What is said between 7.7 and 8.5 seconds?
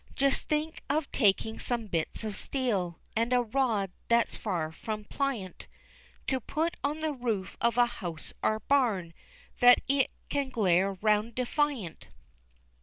a house